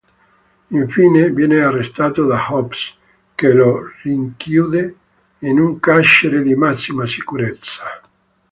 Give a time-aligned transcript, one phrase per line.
[0.71, 2.95] Infine, viene arrestato da Hobbs,
[3.35, 4.95] che lo rinchiude
[5.41, 7.83] in un carcere di massima sicurezza.